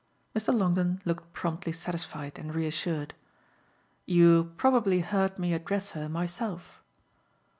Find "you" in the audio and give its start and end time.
4.07-4.51